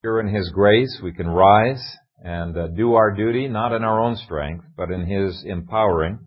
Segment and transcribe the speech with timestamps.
[0.00, 1.82] Here in His grace, we can rise
[2.22, 6.20] and uh, do our duty, not in our own strength, but in His empowering.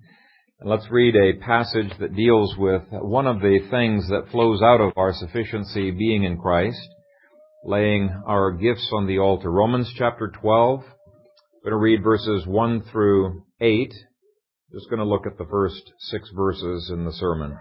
[0.60, 4.82] And let's read a passage that deals with one of the things that flows out
[4.82, 6.86] of our sufficiency being in Christ,
[7.64, 9.50] laying our gifts on the altar.
[9.50, 10.82] Romans chapter 12.
[10.82, 10.90] I'm
[11.64, 13.94] going to read verses 1 through 8.
[14.74, 17.58] Just going to look at the first six verses in the sermon.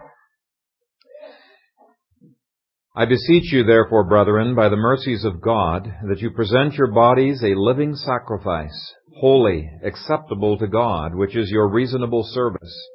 [2.95, 7.41] I beseech you, therefore, brethren, by the mercies of God, that you present your bodies
[7.41, 12.89] a living sacrifice, holy, acceptable to God, which is your reasonable service.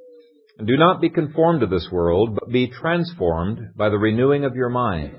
[0.58, 4.58] And do not be conformed to this world, but be transformed by the renewing of
[4.58, 5.16] your mind,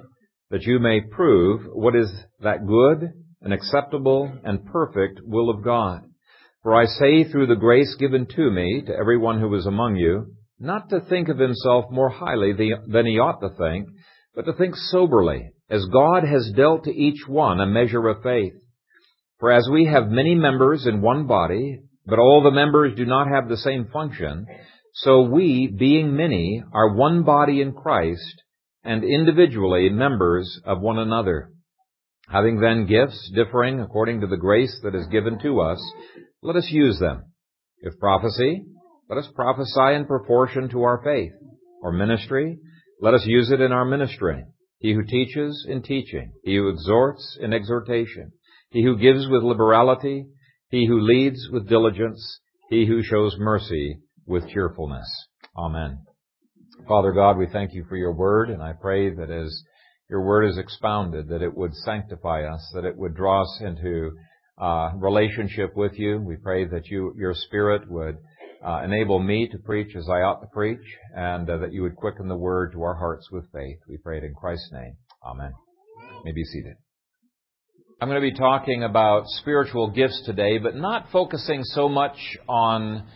[0.51, 6.03] that you may prove what is that good and acceptable and perfect will of God.
[6.62, 10.34] For I say through the grace given to me to everyone who is among you,
[10.59, 13.89] not to think of himself more highly than he ought to think,
[14.37, 18.53] but to think soberly, as God has dealt to each one a measure of faith.
[19.41, 23.28] For as we have many members in one body, but all the members do not
[23.28, 24.47] have the same function,
[24.93, 28.43] so we, being many, are one body in Christ,
[28.84, 31.50] and individually members of one another.
[32.28, 35.83] Having then gifts differing according to the grace that is given to us,
[36.43, 37.25] let us use them.
[37.81, 38.65] If prophecy,
[39.09, 41.33] let us prophesy in proportion to our faith.
[41.83, 42.59] Or ministry,
[43.00, 44.44] let us use it in our ministry.
[44.78, 48.33] He who teaches in teaching, he who exhorts in exhortation,
[48.70, 50.27] he who gives with liberality,
[50.70, 55.06] he who leads with diligence, he who shows mercy with cheerfulness.
[55.56, 55.98] Amen.
[56.88, 59.62] Father God, we thank you for your word, and I pray that as
[60.10, 64.10] your word is expounded, that it would sanctify us, that it would draw us into
[64.58, 66.20] uh, relationship with you.
[66.20, 68.16] We pray that you, your spirit would
[68.84, 72.28] enable me to preach as I ought to preach, and uh, that you would quicken
[72.28, 73.78] the word to our hearts with faith.
[73.89, 74.97] We pray it in Christ's name.
[75.25, 75.53] Amen.
[76.00, 76.75] You may be seated.
[78.00, 82.16] I'm going to be talking about spiritual gifts today, but not focusing so much
[82.49, 83.06] on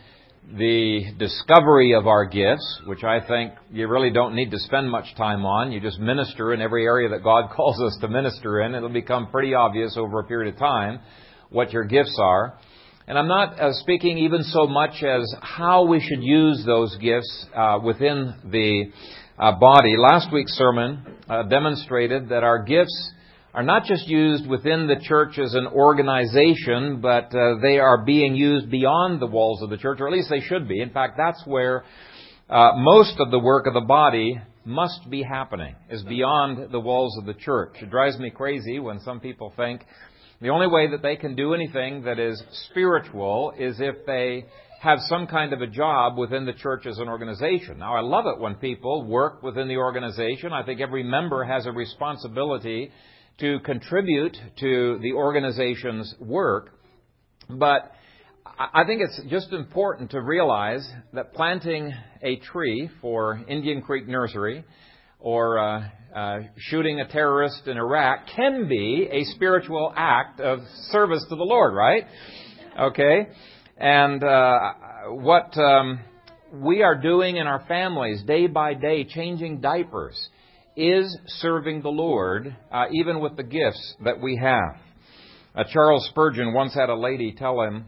[0.57, 5.15] the discovery of our gifts, which I think you really don't need to spend much
[5.17, 5.71] time on.
[5.71, 8.75] You just minister in every area that God calls us to minister in.
[8.75, 11.01] It'll become pretty obvious over a period of time
[11.51, 12.59] what your gifts are.
[13.11, 17.45] And I'm not uh, speaking even so much as how we should use those gifts
[17.53, 18.85] uh, within the
[19.37, 19.97] uh, body.
[19.99, 23.11] Last week's sermon uh, demonstrated that our gifts
[23.53, 28.37] are not just used within the church as an organization, but uh, they are being
[28.37, 30.81] used beyond the walls of the church, or at least they should be.
[30.81, 31.83] In fact, that's where
[32.49, 37.19] uh, most of the work of the body must be happening, is beyond the walls
[37.19, 37.75] of the church.
[37.83, 39.85] It drives me crazy when some people think
[40.41, 44.47] the only way that they can do anything that is spiritual is if they
[44.81, 47.79] have some kind of a job within the church as an organization.
[47.79, 50.55] Now, I love it when people work within the organization.
[50.55, 52.91] I think every member has a responsibility
[53.41, 56.71] to contribute to the organization's work.
[57.51, 57.93] But
[58.59, 61.93] I think it's just important to realize that planting
[62.23, 64.65] a tree for Indian Creek Nursery
[65.19, 70.61] or uh, uh, shooting a terrorist in Iraq can be a spiritual act of
[70.91, 72.05] service to the Lord, right?
[72.79, 73.29] Okay?
[73.77, 74.73] And uh,
[75.09, 76.01] what um,
[76.53, 80.29] we are doing in our families day by day, changing diapers,
[80.77, 84.77] is serving the Lord, uh, even with the gifts that we have.
[85.55, 87.87] Uh, Charles Spurgeon once had a lady tell him,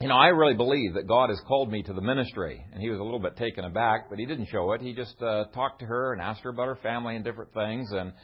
[0.00, 2.64] you know, I really believe that God has called me to the ministry.
[2.72, 4.80] And he was a little bit taken aback, but he didn't show it.
[4.80, 7.90] He just uh, talked to her and asked her about her family and different things.
[7.92, 8.14] And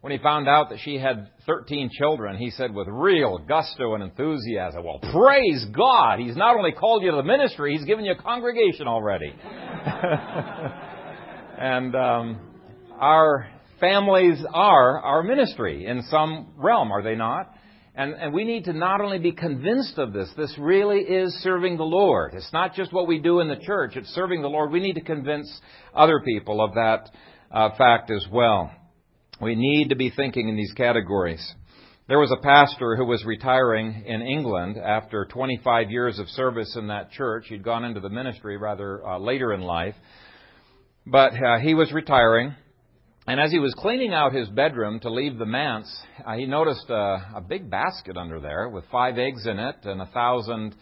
[0.00, 4.04] when he found out that she had 13 children, he said with real gusto and
[4.04, 6.20] enthusiasm, Well, praise God!
[6.20, 9.34] He's not only called you to the ministry, he's given you a congregation already.
[11.58, 12.38] and um,
[13.00, 13.48] our
[13.80, 17.52] families are our ministry in some realm, are they not?
[17.96, 21.76] And, and, we need to not only be convinced of this, this really is serving
[21.76, 22.34] the Lord.
[22.34, 24.72] It's not just what we do in the church, it's serving the Lord.
[24.72, 25.48] We need to convince
[25.94, 27.10] other people of that
[27.52, 28.72] uh, fact as well.
[29.40, 31.54] We need to be thinking in these categories.
[32.08, 36.88] There was a pastor who was retiring in England after 25 years of service in
[36.88, 37.46] that church.
[37.48, 39.94] He'd gone into the ministry rather uh, later in life.
[41.06, 42.54] But uh, he was retiring.
[43.26, 45.90] And as he was cleaning out his bedroom to leave the manse,
[46.26, 50.02] uh, he noticed a, a, big basket under there with five eggs in it and
[50.02, 50.74] a thousand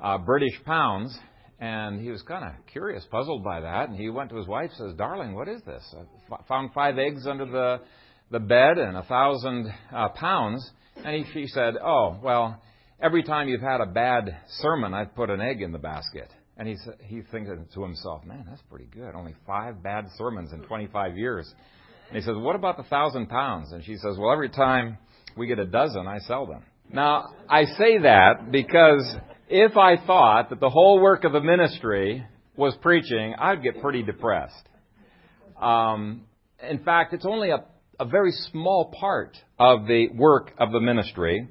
[0.00, 1.16] uh, British pounds.
[1.60, 3.88] And he was kind of curious, puzzled by that.
[3.88, 5.94] And he went to his wife, says, "Darling, what is this?
[5.96, 7.80] I f- found five eggs under the
[8.32, 12.60] the bed and a thousand uh, pounds." And he, she said, "Oh, well,
[13.00, 16.66] every time you've had a bad sermon, I've put an egg in the basket." And
[16.66, 16.76] he
[17.06, 19.14] he thinks to himself, "Man, that's pretty good.
[19.14, 21.54] Only five bad sermons in 25 years."
[22.08, 23.72] And he says, What about the thousand pounds?
[23.72, 24.98] And she says, Well, every time
[25.36, 26.62] we get a dozen, I sell them.
[26.90, 29.16] Now, I say that because
[29.48, 32.24] if I thought that the whole work of the ministry
[32.56, 34.68] was preaching, I'd get pretty depressed.
[35.60, 36.22] Um,
[36.62, 37.64] in fact, it's only a,
[37.98, 41.48] a very small part of the work of the ministry.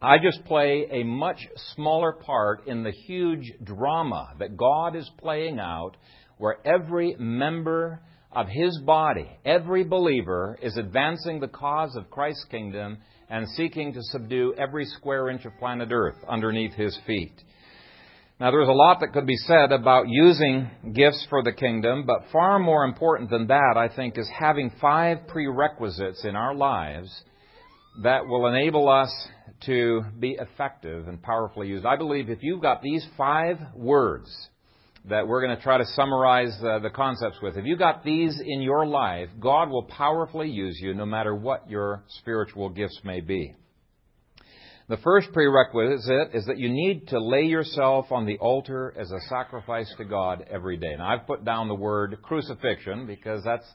[0.00, 5.58] I just play a much smaller part in the huge drama that God is playing
[5.58, 5.96] out
[6.38, 8.00] where every member
[8.32, 12.98] of His body, every believer, is advancing the cause of Christ's kingdom
[13.28, 17.34] and seeking to subdue every square inch of planet Earth underneath His feet.
[18.40, 22.30] Now, there's a lot that could be said about using gifts for the kingdom, but
[22.32, 27.12] far more important than that, I think, is having five prerequisites in our lives
[28.02, 29.12] that will enable us
[29.66, 31.84] to be effective and powerfully used.
[31.84, 34.30] I believe if you've got these five words
[35.08, 38.38] that we're going to try to summarize uh, the concepts with, if you've got these
[38.44, 43.20] in your life, God will powerfully use you no matter what your spiritual gifts may
[43.20, 43.54] be.
[44.88, 49.20] The first prerequisite is that you need to lay yourself on the altar as a
[49.28, 50.96] sacrifice to God every day.
[50.98, 53.66] Now, I've put down the word crucifixion because that's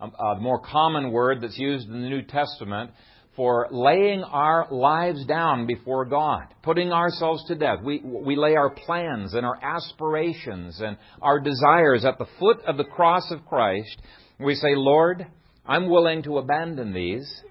[0.00, 2.90] a more common word that's used in the New Testament
[3.34, 7.78] for laying our lives down before God, putting ourselves to death.
[7.82, 12.76] We, we lay our plans and our aspirations and our desires at the foot of
[12.76, 14.00] the cross of Christ.
[14.38, 15.26] We say, Lord,
[15.64, 17.42] I'm willing to abandon these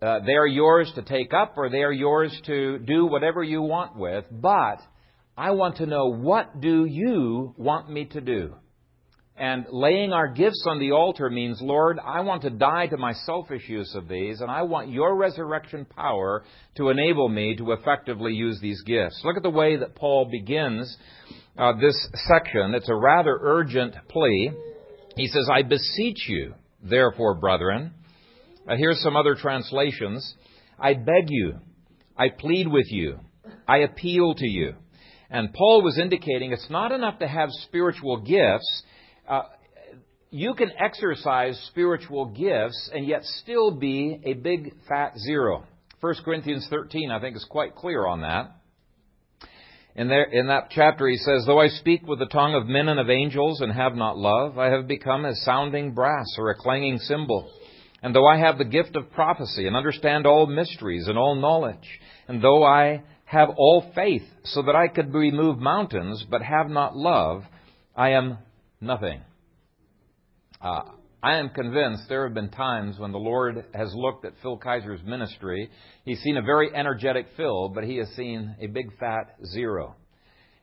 [0.00, 3.62] uh, they are yours to take up or they are yours to do whatever you
[3.62, 4.76] want with, but
[5.36, 8.54] I want to know what do you want me to do?
[9.38, 13.12] And laying our gifts on the altar means, Lord, I want to die to my
[13.12, 16.42] selfish use of these, and I want your resurrection power
[16.76, 19.20] to enable me to effectively use these gifts.
[19.24, 20.96] Look at the way that Paul begins
[21.58, 22.74] uh, this section.
[22.74, 24.52] It's a rather urgent plea.
[25.16, 27.92] He says, I beseech you, therefore, brethren,
[28.66, 30.34] uh, here's some other translations.
[30.78, 31.58] I beg you,
[32.16, 33.20] I plead with you,
[33.68, 34.74] I appeal to you.
[35.28, 38.82] And Paul was indicating it's not enough to have spiritual gifts.
[39.28, 39.42] Uh,
[40.30, 45.64] you can exercise spiritual gifts and yet still be a big fat zero.
[46.00, 48.52] 1 Corinthians 13, I think, is quite clear on that.
[49.94, 52.88] In, there, in that chapter, he says, Though I speak with the tongue of men
[52.88, 56.54] and of angels and have not love, I have become as sounding brass or a
[56.54, 57.50] clanging cymbal.
[58.02, 61.88] And though I have the gift of prophecy and understand all mysteries and all knowledge,
[62.28, 66.94] and though I have all faith so that I could remove mountains, but have not
[66.94, 67.42] love,
[67.96, 68.38] I am
[68.80, 69.20] nothing.
[70.60, 70.82] Uh,
[71.22, 75.02] I am convinced there have been times when the Lord has looked at Phil Kayser's
[75.04, 75.70] ministry.
[76.04, 79.96] He's seen a very energetic Phil, but he has seen a big fat zero.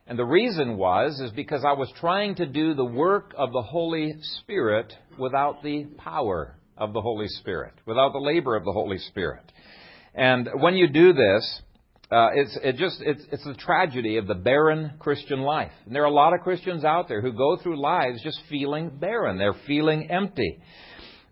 [0.06, 3.62] And the reason was, is because I was trying to do the work of the
[3.62, 8.98] Holy Spirit without the power of the Holy Spirit, without the labor of the Holy
[8.98, 9.44] Spirit.
[10.14, 11.62] And when you do this,
[12.10, 15.72] uh, it's it just it's it's the tragedy of the barren Christian life.
[15.86, 18.90] And there are a lot of Christians out there who go through lives just feeling
[18.90, 19.38] barren.
[19.38, 20.60] They're feeling empty.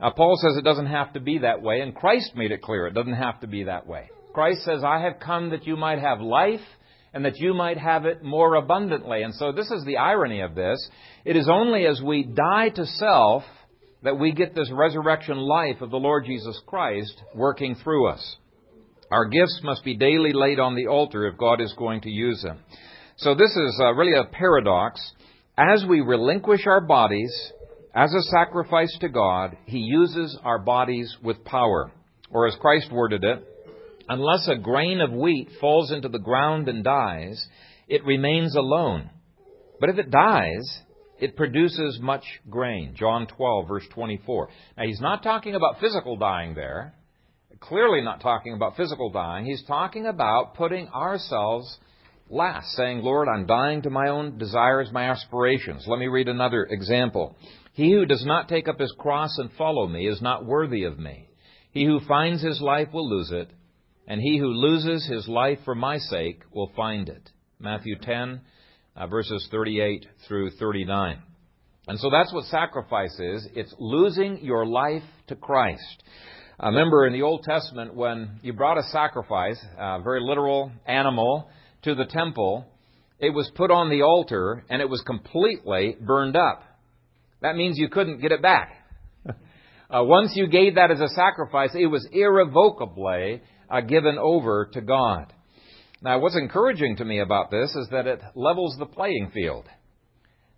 [0.00, 2.86] Uh, Paul says it doesn't have to be that way, and Christ made it clear
[2.86, 4.08] it doesn't have to be that way.
[4.32, 6.60] Christ says, "I have come that you might have life."
[7.14, 9.20] And that you might have it more abundantly.
[9.20, 10.78] And so this is the irony of this.
[11.26, 13.44] It is only as we die to self
[14.02, 18.36] that we get this resurrection life of the Lord Jesus Christ working through us.
[19.12, 22.40] Our gifts must be daily laid on the altar if God is going to use
[22.40, 22.60] them.
[23.18, 25.02] So this is uh, really a paradox.
[25.58, 27.30] As we relinquish our bodies
[27.94, 31.92] as a sacrifice to God, He uses our bodies with power.
[32.30, 33.46] Or as Christ worded it,
[34.08, 37.46] unless a grain of wheat falls into the ground and dies,
[37.88, 39.10] it remains alone.
[39.78, 40.80] But if it dies,
[41.20, 42.94] it produces much grain.
[42.96, 44.48] John 12, verse 24.
[44.78, 46.94] Now, he's not talking about physical dying there.
[47.62, 49.44] Clearly not talking about physical dying.
[49.44, 51.78] He's talking about putting ourselves
[52.28, 55.84] last, saying, Lord, I'm dying to my own desires, my aspirations.
[55.86, 57.36] Let me read another example.
[57.72, 60.98] He who does not take up his cross and follow me is not worthy of
[60.98, 61.28] me.
[61.70, 63.50] He who finds his life will lose it,
[64.08, 67.30] and he who loses his life for my sake will find it.
[67.60, 68.40] Matthew 10,
[68.96, 71.22] uh, verses 38 through 39.
[71.86, 73.46] And so that's what sacrifice is.
[73.54, 76.02] It's losing your life to Christ.
[76.62, 81.48] I remember in the Old Testament when you brought a sacrifice, a very literal animal,
[81.82, 82.64] to the temple,
[83.18, 86.62] it was put on the altar and it was completely burned up.
[87.40, 88.76] That means you couldn't get it back.
[89.28, 94.80] uh, once you gave that as a sacrifice, it was irrevocably uh, given over to
[94.80, 95.32] God.
[96.00, 99.64] Now, what's encouraging to me about this is that it levels the playing field.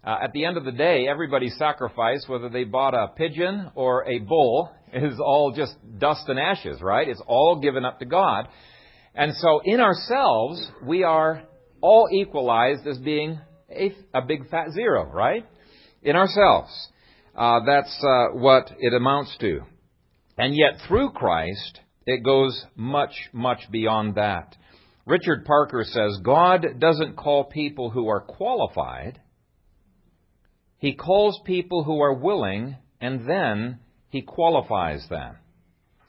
[0.04, 4.06] Uh, at the end of the day, everybody sacrificed, whether they bought a pigeon or
[4.06, 7.08] a bull, is all just dust and ashes, right?
[7.08, 8.49] It's all given up to God.
[9.14, 11.42] And so in ourselves, we are
[11.80, 13.38] all equalized as being
[13.70, 15.46] a, a big fat zero, right?
[16.02, 16.70] In ourselves.
[17.34, 19.61] Uh, that's uh, what it amounts to.
[20.37, 24.56] And yet through Christ, it goes much, much beyond that.
[25.06, 29.20] Richard Parker says, God doesn't call people who are qualified.
[30.84, 33.78] He calls people who are willing, and then
[34.10, 35.36] He qualifies them.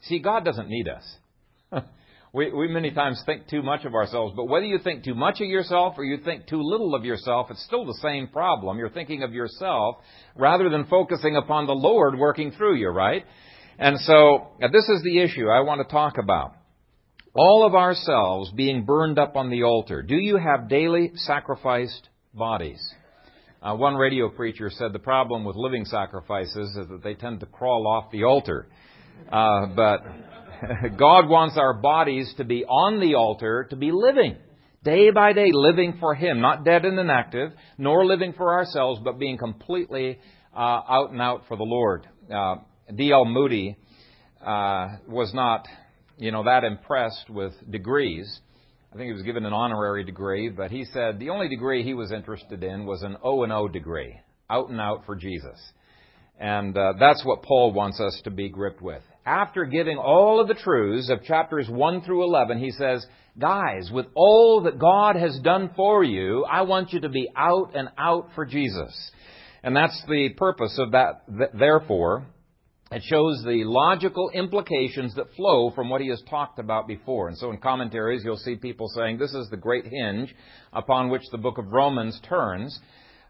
[0.02, 1.16] See, God doesn't need us.
[2.34, 5.40] we, we many times think too much of ourselves, but whether you think too much
[5.40, 8.76] of yourself or you think too little of yourself, it's still the same problem.
[8.76, 9.96] You're thinking of yourself
[10.34, 13.24] rather than focusing upon the Lord working through you, right?
[13.78, 16.52] And so, uh, this is the issue I want to talk about.
[17.34, 20.02] All of ourselves being burned up on the altar.
[20.02, 22.86] Do you have daily sacrificed bodies?
[23.62, 27.46] Uh, one radio preacher said the problem with living sacrifices is that they tend to
[27.46, 28.68] crawl off the altar.
[29.32, 30.00] Uh, but
[30.98, 34.36] God wants our bodies to be on the altar, to be living,
[34.84, 39.18] day by day, living for Him, not dead and inactive, nor living for ourselves, but
[39.18, 40.18] being completely
[40.54, 42.06] uh, out and out for the Lord.
[42.32, 42.56] Uh,
[42.94, 43.24] D.L.
[43.24, 43.76] Moody
[44.44, 45.66] uh, was not,
[46.18, 48.40] you know, that impressed with degrees.
[48.96, 51.92] I think he was given an honorary degree, but he said the only degree he
[51.92, 55.60] was interested in was an O and O degree, out and out for Jesus.
[56.40, 59.02] And uh, that's what Paul wants us to be gripped with.
[59.26, 63.04] After giving all of the truths of chapters 1 through 11, he says,
[63.38, 67.72] Guys, with all that God has done for you, I want you to be out
[67.74, 69.10] and out for Jesus.
[69.62, 72.24] And that's the purpose of that, therefore.
[72.92, 77.26] It shows the logical implications that flow from what he has talked about before.
[77.26, 80.32] And so in commentaries, you'll see people saying this is the great hinge
[80.72, 82.78] upon which the book of Romans turns.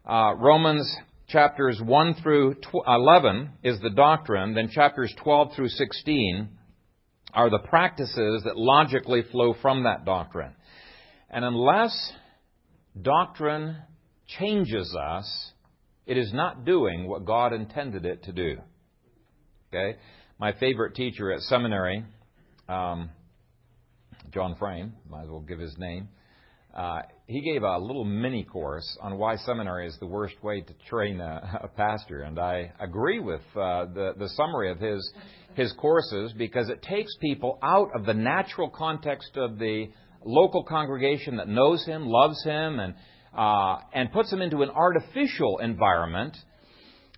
[0.04, 0.94] Uh, Romans
[1.28, 6.50] chapters 1 through 11 is the doctrine, then chapters 12 through 16
[7.32, 10.52] are the practices that logically flow from that doctrine.
[11.30, 12.12] And unless
[13.00, 13.76] doctrine
[14.26, 15.52] changes us,
[16.04, 18.58] it is not doing what God intended it to do.
[19.76, 19.98] Okay?
[20.38, 22.04] My favorite teacher at seminary,
[22.68, 23.10] um,
[24.32, 26.08] John Frame, might as well give his name.
[26.74, 30.74] Uh, he gave a little mini course on why seminary is the worst way to
[30.88, 35.10] train a, a pastor, and I agree with uh, the the summary of his
[35.54, 39.88] his courses because it takes people out of the natural context of the
[40.24, 42.94] local congregation that knows him, loves him, and
[43.34, 46.36] uh, and puts them into an artificial environment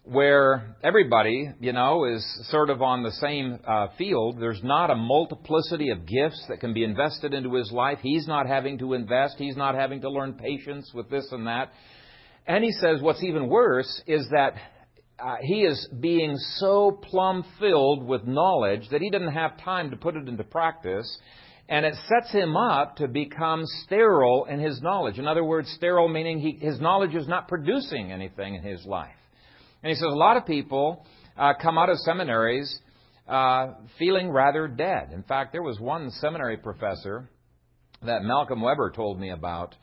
[0.08, 4.38] where everybody, you know, is sort of on the same uh, field.
[4.40, 7.98] There's not a multiplicity of gifts that can be invested into his life.
[8.00, 9.34] He's not having to invest.
[9.36, 11.72] He's not having to learn patience with this and that.
[12.46, 14.54] And he says what's even worse is that
[15.18, 19.96] uh, he is being so plumb filled with knowledge that he doesn't have time to
[19.96, 21.18] put it into practice.
[21.68, 25.18] And it sets him up to become sterile in his knowledge.
[25.18, 29.10] In other words, sterile meaning he, his knowledge is not producing anything in his life.
[29.82, 31.04] And he says a lot of people
[31.36, 32.78] uh, come out of seminaries
[33.28, 35.10] uh, feeling rather dead.
[35.12, 37.28] In fact, there was one seminary professor
[38.02, 39.74] that Malcolm Webber told me about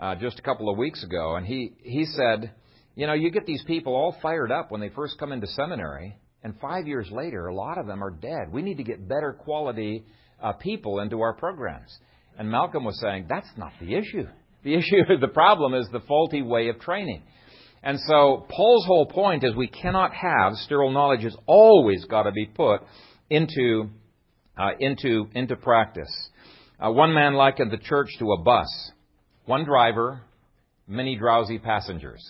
[0.00, 2.52] uh, just a couple of weeks ago, and he he said,
[2.96, 6.16] you know, you get these people all fired up when they first come into seminary,
[6.42, 8.52] and five years later, a lot of them are dead.
[8.52, 10.04] We need to get better quality
[10.42, 11.96] uh, people into our programs.
[12.38, 14.26] And Malcolm was saying that's not the issue.
[14.64, 17.22] The issue, the problem is the faulty way of training.
[17.84, 22.32] And so Paul's whole point is we cannot have sterile knowledge has always got to
[22.32, 22.80] be put
[23.28, 23.90] into
[24.56, 26.10] uh, into into practice.
[26.80, 28.68] Uh, one man likened the church to a bus,
[29.44, 30.22] one driver,
[30.88, 32.24] many drowsy passengers.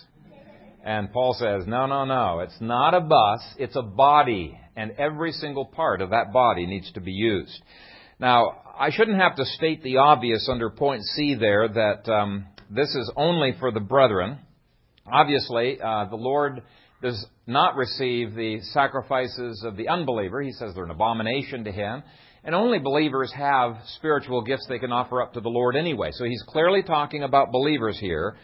[0.83, 5.31] And Paul says, no, no, no, it's not a bus, it's a body, and every
[5.31, 7.59] single part of that body needs to be used.
[8.19, 12.89] Now, I shouldn't have to state the obvious under point C there that um, this
[12.93, 14.39] is only for the brethren.
[15.11, 16.63] Obviously, uh, the Lord
[17.01, 20.41] does not receive the sacrifices of the unbeliever.
[20.41, 22.03] He says they're an abomination to him.
[22.43, 26.09] And only believers have spiritual gifts they can offer up to the Lord anyway.
[26.11, 28.35] So he's clearly talking about believers here.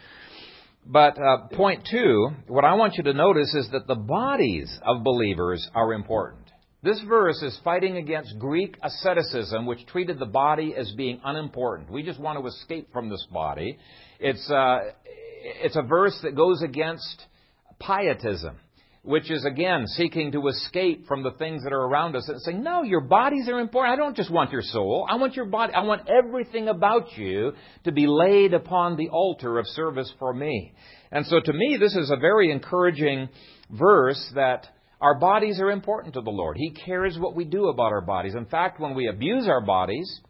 [0.85, 5.03] But uh, point two, what I want you to notice is that the bodies of
[5.03, 6.41] believers are important.
[6.83, 11.91] This verse is fighting against Greek asceticism, which treated the body as being unimportant.
[11.91, 13.77] We just want to escape from this body.
[14.19, 14.79] It's, uh,
[15.43, 17.25] it's a verse that goes against
[17.79, 18.57] pietism,
[19.03, 22.61] which is again seeking to escape from the things that are around us and saying,
[22.61, 23.93] no, your bodies are important.
[23.93, 25.07] I don't just want your soul.
[25.09, 25.73] I want your body.
[25.73, 27.53] I want everything about you
[27.85, 30.73] to be laid upon the altar of service for me.
[31.11, 33.29] And so to me, this is a very encouraging
[33.71, 34.67] verse that
[35.01, 36.57] Our bodies are important to the Lord.
[36.57, 38.35] He cares what we do about our bodies.
[38.35, 40.21] In fact, when we abuse our bodies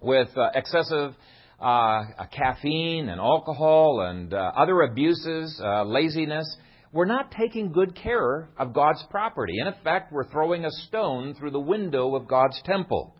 [0.00, 1.14] with uh, excessive
[1.60, 6.56] uh, caffeine and alcohol and uh, other abuses, uh, laziness,
[6.92, 9.58] we're not taking good care of God's property.
[9.60, 13.16] In effect, we're throwing a stone through the window of God's temple.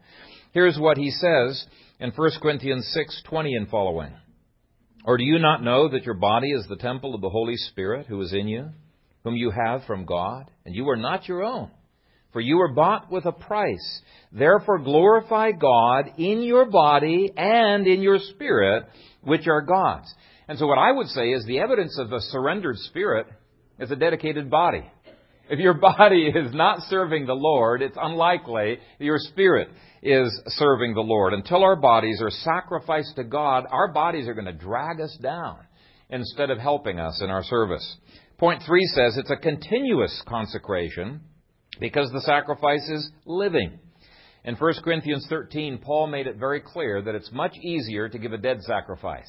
[0.52, 1.66] Here's what he says
[2.00, 4.14] in 1 Corinthians 6:20 and following.
[5.05, 8.07] Or do you not know that your body is the temple of the Holy Spirit
[8.07, 8.71] who is in you,
[9.23, 11.71] whom you have from God, and you are not your own?
[12.37, 14.02] For you were bought with a price.
[14.31, 18.85] Therefore glorify God in your body and in your spirit,
[19.23, 20.14] which are God's.
[20.47, 23.26] And so what I would say is the evidence of a surrendered spirit
[23.78, 24.83] is a dedicated body.
[25.49, 29.71] If your body is not serving the Lord, it's unlikely your spirit
[30.02, 31.33] is serving the Lord.
[31.33, 35.61] Until our bodies are sacrificed to God, our bodies are going to drag us down
[36.11, 37.97] instead of helping us in our service.
[38.37, 41.23] Point three says it's a continuous consecration
[41.80, 43.78] because the sacrifice is living.
[44.45, 48.33] In 1 Corinthians 13, Paul made it very clear that it's much easier to give
[48.33, 49.28] a dead sacrifice.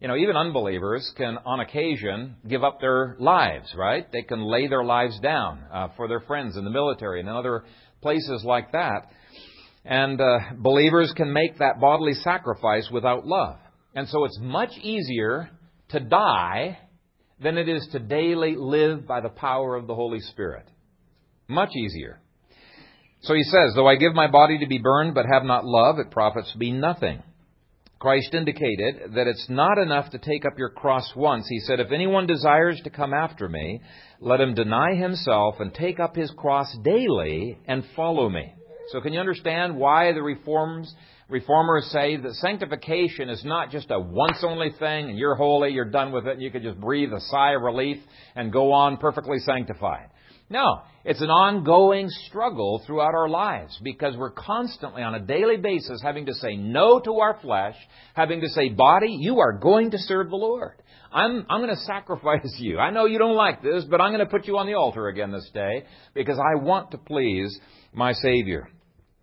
[0.00, 4.10] You know, even unbelievers can, on occasion, give up their lives, right?
[4.12, 7.34] They can lay their lives down uh, for their friends in the military and in
[7.34, 7.64] other
[8.00, 9.10] places like that.
[9.84, 13.58] And uh, believers can make that bodily sacrifice without love.
[13.94, 15.50] And so it's much easier
[15.90, 16.78] to die
[17.40, 20.68] than it is to daily live by the power of the Holy Spirit.
[21.48, 22.20] Much easier.
[23.22, 25.98] So he says, Though I give my body to be burned but have not love,
[25.98, 27.22] it profits me nothing.
[27.98, 31.46] Christ indicated that it's not enough to take up your cross once.
[31.48, 33.80] He said, If anyone desires to come after me,
[34.20, 38.52] let him deny himself and take up his cross daily and follow me.
[38.90, 40.94] So can you understand why the reforms
[41.28, 45.90] reformers say that sanctification is not just a once only thing and you're holy, you're
[45.90, 47.98] done with it, and you can just breathe a sigh of relief
[48.34, 50.08] and go on perfectly sanctified.
[50.50, 56.00] No, it's an ongoing struggle throughout our lives because we're constantly on a daily basis
[56.02, 57.74] having to say no to our flesh,
[58.14, 60.82] having to say, body, you are going to serve the Lord.
[61.12, 62.78] I'm, I'm going to sacrifice you.
[62.78, 65.08] I know you don't like this, but I'm going to put you on the altar
[65.08, 65.84] again this day
[66.14, 67.58] because I want to please
[67.92, 68.68] my Savior.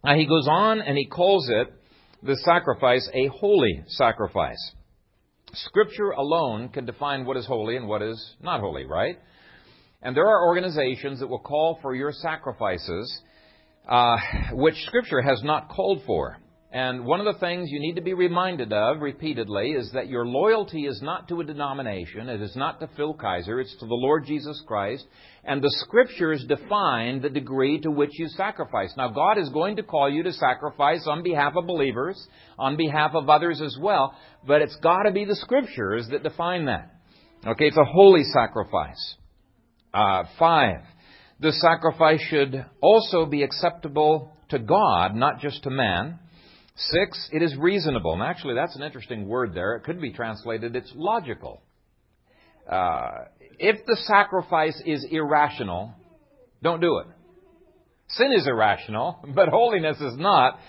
[0.03, 1.73] Now he goes on and he calls it,
[2.21, 4.73] the sacrifice, a holy sacrifice.
[5.53, 9.17] Scripture alone can define what is holy and what is not holy, right?
[10.05, 13.21] And there are organizations that will call for your sacrifices,
[13.89, 14.17] uh,
[14.51, 16.37] which Scripture has not called for.
[16.71, 20.27] And one of the things you need to be reminded of repeatedly is that your
[20.27, 23.95] loyalty is not to a denomination, it is not to Phil Kayser, it's to the
[23.95, 25.07] Lord Jesus Christ.
[25.43, 28.93] And the Scriptures define the degree to which you sacrifice.
[28.95, 32.23] Now, God is going to call you to sacrifice on behalf of believers,
[32.59, 34.15] on behalf of others as well,
[34.45, 36.91] but it's got to be the Scriptures that define that.
[37.47, 39.15] Okay, it's a holy sacrifice.
[39.95, 40.81] Uh, five,
[41.39, 46.19] the sacrifice should also be acceptable to God, not just to man.
[46.75, 48.12] Six, it is reasonable.
[48.12, 49.75] And actually, that's an interesting word there.
[49.75, 51.62] It could be translated, it's logical.
[52.69, 53.25] Uh,
[53.58, 55.93] if the sacrifice is irrational,
[56.62, 57.08] don't do it.
[58.10, 60.60] Sin is irrational, but holiness is not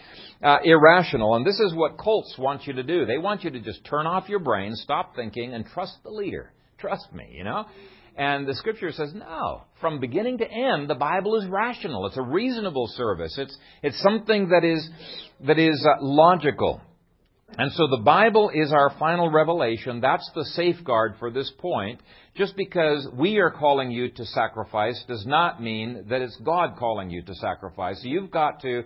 [0.41, 1.35] uh, irrational.
[1.35, 3.07] And this is what cults want you to do.
[3.07, 6.53] They want you to just turn off your brain, stop thinking, and trust the leader.
[6.79, 7.65] Trust me, you know?
[8.17, 9.63] And the scripture says, no.
[9.81, 12.07] From beginning to end, the Bible is rational.
[12.07, 13.37] It's a reasonable service.
[13.39, 14.89] It's, it's something that is,
[15.47, 16.81] that is uh, logical.
[17.59, 20.01] And so the Bible is our final revelation.
[20.01, 22.01] That's the safeguard for this point.
[22.35, 27.11] Just because we are calling you to sacrifice does not mean that it's God calling
[27.11, 28.01] you to sacrifice.
[28.03, 28.83] You've got to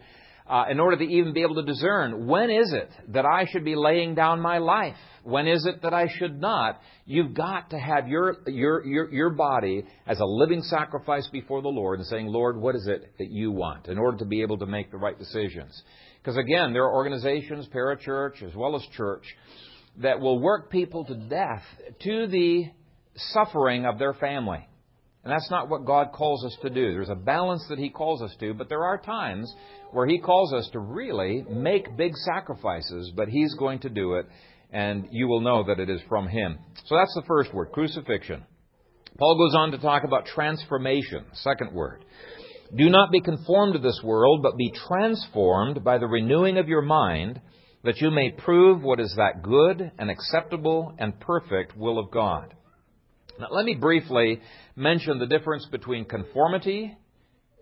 [0.49, 3.65] uh, in order to even be able to discern when is it that I should
[3.65, 4.97] be laying down my life?
[5.23, 6.81] When is it that I should not?
[7.05, 11.69] You've got to have your, your, your, your body as a living sacrifice before the
[11.69, 14.59] Lord and saying, Lord, what is it that you want in order to be able
[14.59, 15.83] to make the right decisions?
[16.23, 19.25] Because again, there are organizations, parachurch as well as church,
[19.99, 21.63] that will work people to death
[22.03, 22.65] to the
[23.17, 24.67] suffering of their family.
[25.23, 26.93] And that's not what God calls us to do.
[26.93, 29.53] There's a balance that He calls us to, but there are times
[29.91, 34.27] where He calls us to really make big sacrifices, but He's going to do it,
[34.73, 36.59] and you will know that it is from Him.
[36.87, 38.45] So that's the first word, crucifixion.
[39.19, 42.05] Paul goes on to talk about transformation, second word.
[42.77, 46.83] Do not be conformed to this world, but be transformed by the renewing of your
[46.83, 47.41] mind,
[47.83, 52.55] that you may prove what is that good and acceptable and perfect will of God.
[53.39, 54.41] Now, let me briefly
[54.77, 56.97] mention the difference between conformity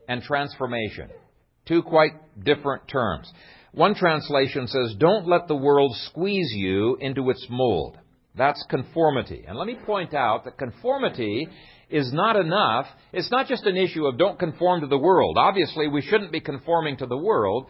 [0.08, 1.08] and transformation.
[1.66, 2.12] Two quite
[2.44, 3.32] different terms.
[3.72, 7.98] One translation says, Don't let the world squeeze you into its mold.
[8.34, 9.44] That's conformity.
[9.46, 11.48] And let me point out that conformity
[11.90, 12.86] is not enough.
[13.12, 15.36] It's not just an issue of don't conform to the world.
[15.38, 17.66] Obviously, we shouldn't be conforming to the world,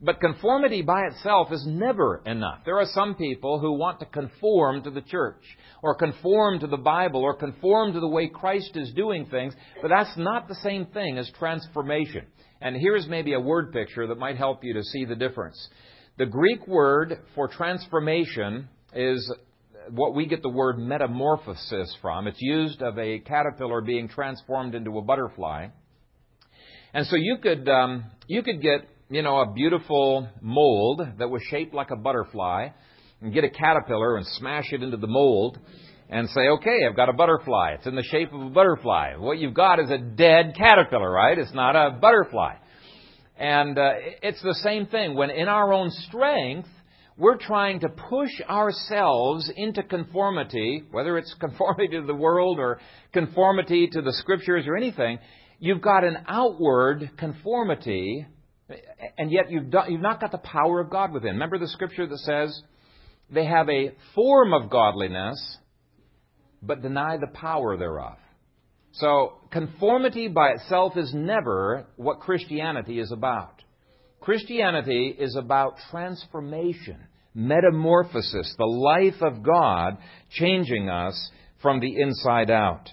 [0.00, 2.60] but conformity by itself is never enough.
[2.64, 5.42] There are some people who want to conform to the church,
[5.82, 9.88] or conform to the Bible, or conform to the way Christ is doing things, but
[9.88, 12.26] that's not the same thing as transformation.
[12.60, 15.68] And here's maybe a word picture that might help you to see the difference.
[16.18, 19.32] The Greek word for transformation is
[19.90, 22.26] what we get the word metamorphosis from.
[22.26, 25.68] It's used of a caterpillar being transformed into a butterfly.
[26.92, 31.42] And so you could um, you could get you know a beautiful mold that was
[31.50, 32.68] shaped like a butterfly,
[33.20, 35.58] and get a caterpillar and smash it into the mold,
[36.10, 37.74] and say, okay, I've got a butterfly.
[37.78, 39.14] It's in the shape of a butterfly.
[39.16, 41.38] What you've got is a dead caterpillar, right?
[41.38, 42.56] It's not a butterfly.
[43.38, 43.92] And uh,
[44.22, 45.14] it's the same thing.
[45.14, 46.68] When in our own strength,
[47.16, 52.80] we're trying to push ourselves into conformity, whether it's conformity to the world or
[53.12, 55.20] conformity to the scriptures or anything,
[55.60, 58.26] you've got an outward conformity,
[59.16, 61.34] and yet you've, done, you've not got the power of God within.
[61.34, 62.62] Remember the scripture that says
[63.30, 65.58] they have a form of godliness,
[66.62, 68.16] but deny the power thereof.
[68.92, 73.62] So, conformity by itself is never what Christianity is about.
[74.20, 76.98] Christianity is about transformation
[77.34, 79.98] metamorphosis, the life of God
[80.30, 81.30] changing us
[81.62, 82.90] from the inside out.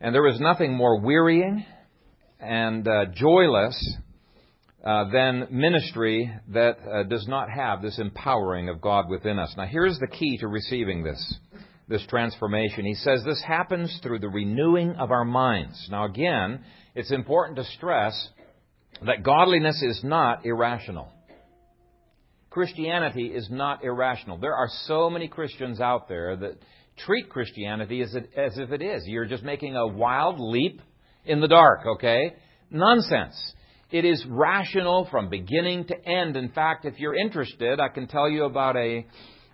[0.00, 1.64] And there is nothing more wearying
[2.40, 3.96] and uh, joyless
[4.84, 9.54] uh, than ministry that uh, does not have this empowering of God within us.
[9.56, 11.38] Now, here's the key to receiving this,
[11.88, 12.84] this transformation.
[12.84, 15.88] He says this happens through the renewing of our minds.
[15.90, 16.64] Now, again,
[16.94, 18.28] it's important to stress
[19.04, 21.08] that godliness is not irrational.
[22.50, 24.38] Christianity is not irrational.
[24.38, 26.58] There are so many Christians out there that
[26.98, 29.04] treat Christianity as, if it is.
[29.06, 30.80] You're just making a wild leap
[31.24, 32.34] in the dark, okay?
[32.70, 33.34] Nonsense.
[33.90, 36.36] It is rational from beginning to end.
[36.36, 39.06] In fact, if you're interested, I can tell you about a,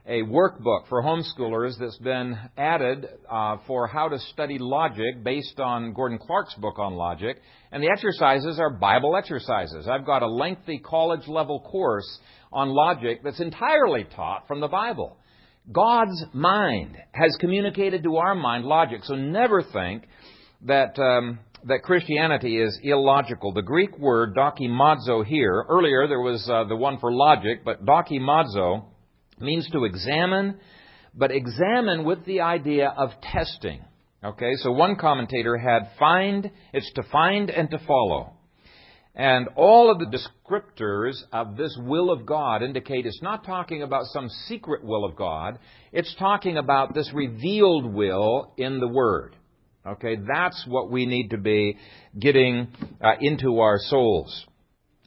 [0.08, 5.92] a workbook for homeschoolers that's been added uh, for how to study logic based on
[5.92, 7.36] Gordon Clark's book on logic.
[7.70, 9.86] And the exercises are Bible exercises.
[9.86, 12.08] I've got a lengthy college level course
[12.50, 15.18] on logic that's entirely taught from the Bible.
[15.70, 20.04] God's mind has communicated to our mind logic, so never think
[20.62, 23.52] that um, that Christianity is illogical.
[23.52, 28.84] The Greek word dokimazo here, earlier there was uh, the one for logic, but dokimazo
[29.40, 30.58] means to examine,
[31.14, 33.80] but examine with the idea of testing.
[34.22, 38.32] Okay, so one commentator had find, it's to find and to follow.
[39.14, 44.06] And all of the descriptors of this will of God indicate it's not talking about
[44.06, 45.58] some secret will of God.
[45.92, 49.34] It's talking about this revealed will in the Word.
[49.86, 51.78] Okay, that's what we need to be
[52.18, 52.68] getting
[53.02, 54.46] uh, into our souls.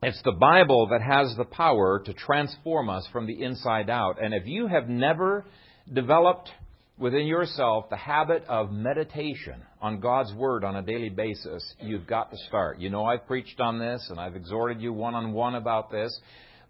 [0.04, 4.16] It's the Bible that has the power to transform us from the inside out.
[4.20, 5.46] And if you have never
[5.94, 6.50] developed
[6.98, 12.32] within yourself the habit of meditation on God's Word on a daily basis, you've got
[12.32, 12.80] to start.
[12.80, 16.20] You know, I've preached on this and I've exhorted you one on one about this,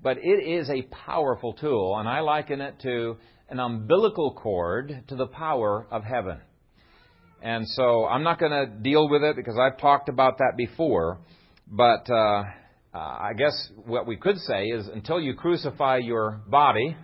[0.04, 3.15] but it is a powerful tool, and I liken it to
[3.48, 6.41] an umbilical cord to the power of heaven.
[7.41, 11.20] And so I'm not going to deal with it because I've talked about that before,
[11.70, 12.44] but uh,
[12.93, 13.54] uh, I guess
[13.86, 16.97] what we could say is until you crucify your body,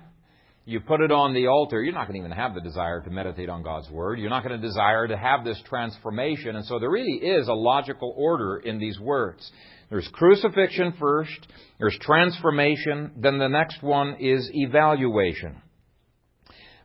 [0.66, 3.10] you put it on the altar, you're not going to even have the desire to
[3.10, 4.20] meditate on God's Word.
[4.20, 6.58] You're not going to desire to have this transformation.
[6.58, 9.50] And so there really is a logical order in these words.
[9.90, 11.48] There's crucifixion first,
[11.80, 15.62] there's transformation, then the next one is evaluation.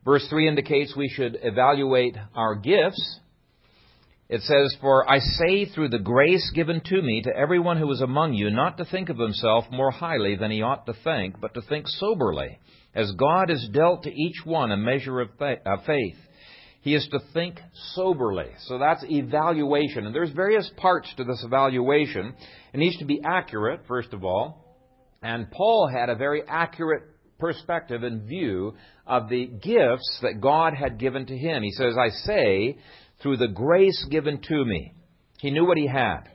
[0.04, 3.20] Verse 3 indicates we should evaluate our gifts.
[4.33, 8.01] It says, For I say through the grace given to me to everyone who is
[8.01, 11.53] among you, not to think of himself more highly than he ought to think, but
[11.53, 12.59] to think soberly
[12.95, 15.29] as God has dealt to each one a measure of
[15.85, 16.16] faith,
[16.81, 17.61] he is to think
[17.95, 18.49] soberly.
[18.68, 20.07] So that's evaluation.
[20.07, 22.33] And there's various parts to this evaluation.
[22.73, 24.64] It needs to be accurate, first of all.
[25.23, 27.03] And Paul had a very accurate
[27.38, 28.73] perspective and view
[29.07, 31.62] of the gifts that God had given to him.
[31.62, 32.79] He says, I say,
[33.22, 34.94] through the grace given to me.
[35.38, 36.28] He knew what he had.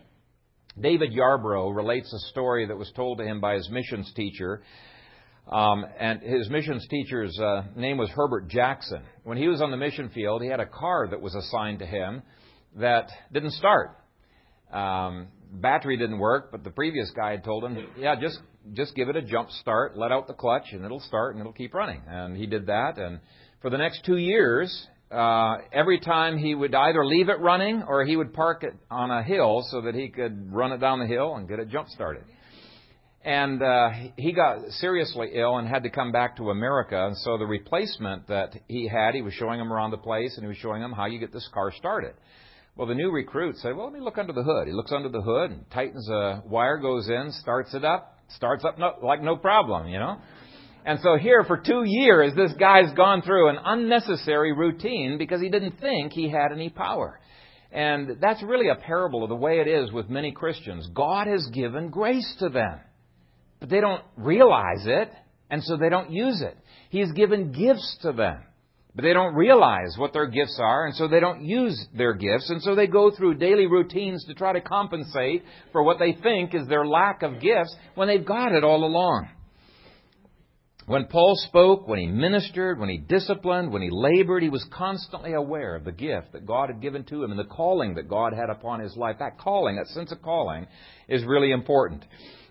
[0.79, 4.61] David Yarbrough relates a story that was told to him by his missions teacher
[5.49, 9.01] um, and his missions teacher's uh, name was Herbert Jackson.
[9.23, 11.85] When he was on the mission field, he had a car that was assigned to
[11.85, 12.21] him
[12.75, 13.97] that didn't start.
[14.71, 18.39] Um, battery didn't work, but the previous guy had told him, "Yeah, just
[18.73, 21.53] just give it a jump start, let out the clutch, and it'll start and it'll
[21.53, 23.21] keep running." And he did that, and
[23.61, 28.05] for the next two years, uh, every time he would either leave it running or
[28.05, 31.07] he would park it on a hill so that he could run it down the
[31.07, 32.23] hill and get it jump started.
[33.23, 37.07] And uh, he got seriously ill and had to come back to America.
[37.07, 40.43] And so the replacement that he had, he was showing him around the place and
[40.43, 42.13] he was showing him how you get this car started.
[42.77, 45.09] Well, the new recruit said, "Well, let me look under the hood." He looks under
[45.09, 49.21] the hood and tightens a wire, goes in, starts it up, starts up no, like
[49.21, 50.19] no problem, you know.
[50.87, 55.49] And so here for two years, this guy's gone through an unnecessary routine because he
[55.49, 57.19] didn't think he had any power.
[57.73, 60.89] And that's really a parable of the way it is with many Christians.
[60.93, 62.79] God has given grace to them,
[63.59, 65.11] but they don't realize it,
[65.49, 66.57] and so they don't use it.
[66.89, 68.43] He has given gifts to them,
[68.95, 72.49] but they don't realize what their gifts are, and so they don't use their gifts,
[72.49, 76.55] and so they go through daily routines to try to compensate for what they think
[76.55, 79.27] is their lack of gifts when they've got it all along.
[80.87, 85.33] When Paul spoke, when he ministered, when he disciplined, when he labored, he was constantly
[85.33, 88.31] aware of the gift that God had given to him and the calling that God
[88.31, 89.17] had upon his life.
[89.19, 90.65] That calling, that sense of calling,
[91.09, 92.05] is really important.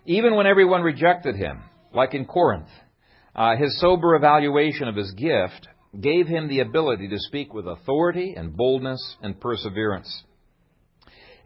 [0.05, 1.63] Even when everyone rejected him,
[1.95, 2.69] like in Corinth,
[3.35, 5.67] uh, his sober evaluation of his gift
[5.99, 10.25] gave him the ability to speak with authority and boldness and perseverance.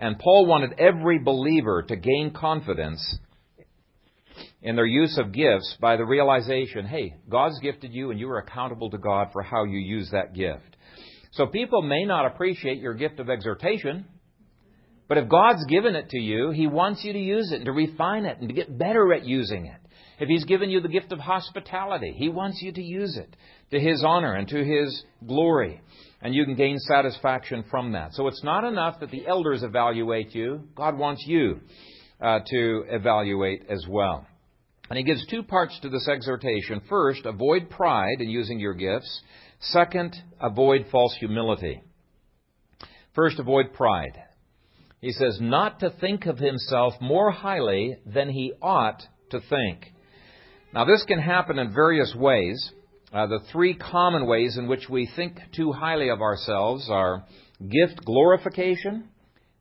[0.00, 3.18] And Paul wanted every believer to gain confidence
[4.62, 8.38] in their use of gifts by the realization, hey, God's gifted you and you are
[8.38, 10.76] accountable to God for how you use that gift.
[11.32, 14.04] So people may not appreciate your gift of exhortation,
[15.08, 17.72] but if God's given it to you, He wants you to use it and to
[17.72, 19.80] refine it and to get better at using it.
[20.18, 23.34] If He's given you the gift of hospitality, He wants you to use it
[23.70, 25.80] to His honor and to His glory.
[26.20, 28.12] And you can gain satisfaction from that.
[28.12, 30.68] So it's not enough that the elders evaluate you.
[30.74, 31.60] God wants you
[32.20, 34.26] uh, to evaluate as well.
[34.90, 36.82] And he gives two parts to this exhortation.
[36.88, 39.22] First, avoid pride in using your gifts.
[39.60, 41.80] Second, avoid false humility.
[43.14, 44.20] First, avoid pride.
[45.00, 49.00] He says, not to think of himself more highly than he ought
[49.30, 49.92] to think.
[50.74, 52.72] Now, this can happen in various ways.
[53.12, 57.24] Uh, the three common ways in which we think too highly of ourselves are
[57.60, 59.08] gift glorification,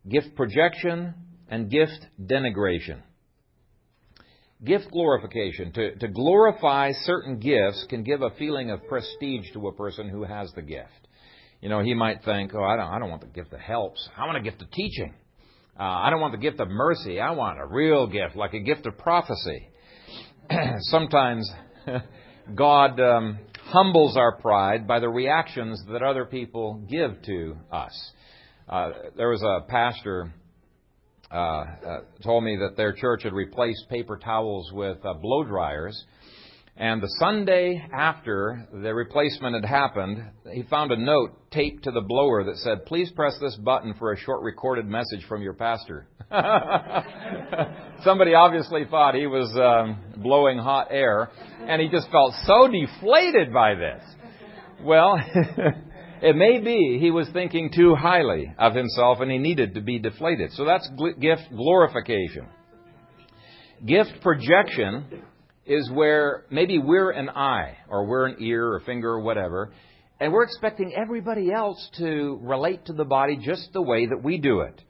[0.08, 1.14] gift projection,
[1.50, 3.02] and gift denigration.
[4.64, 5.72] Gift glorification.
[5.74, 10.24] To, to glorify certain gifts can give a feeling of prestige to a person who
[10.24, 11.08] has the gift.
[11.62, 14.08] You know, he might think, oh, I don't, I don't want the gift that helps.
[14.18, 15.14] I want a gift of teaching.
[15.80, 17.22] Uh, I don't want the gift of mercy.
[17.22, 19.70] I want a real gift, like a gift of prophecy.
[20.80, 21.50] Sometimes
[22.56, 28.12] God um, humbles our pride by the reactions that other people give to us.
[28.68, 30.34] Uh, there was a pastor
[31.32, 36.06] uh, uh, told me that their church had replaced paper towels with uh, blow dryers.
[36.76, 42.00] And the Sunday after the replacement had happened, he found a note taped to the
[42.02, 46.08] blower that said, Please press this button for a short recorded message from your pastor.
[48.04, 51.30] Somebody obviously thought he was um, blowing hot air,
[51.68, 54.04] and he just felt so deflated by this.
[54.82, 55.20] Well,
[56.22, 60.00] It may be he was thinking too highly of himself and he needed to be
[60.00, 60.52] deflated.
[60.54, 62.48] So that's gift glorification.
[63.86, 65.24] Gift projection
[65.66, 69.72] is where maybe we're an eye or we're an ear or a finger or whatever,
[70.20, 74.38] and we're expecting everybody else to relate to the body just the way that we
[74.38, 74.82] do it.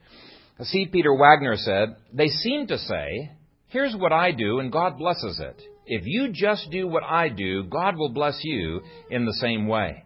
[0.64, 3.32] See, Peter Wagner said, They seem to say,
[3.68, 5.62] Here's what I do, and God blesses it.
[5.86, 10.06] If you just do what I do, God will bless you in the same way.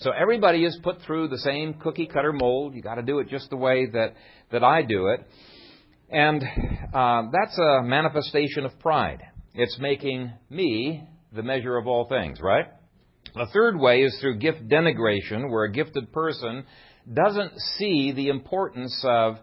[0.00, 2.74] So everybody is put through the same cookie cutter mold.
[2.74, 4.14] You got to do it just the way that
[4.50, 5.20] that I do it,
[6.08, 6.42] and
[6.94, 9.20] uh, that's a manifestation of pride.
[9.52, 12.64] It's making me the measure of all things, right?
[13.34, 16.64] The third way is through gift denigration, where a gifted person
[17.12, 19.34] doesn't see the importance of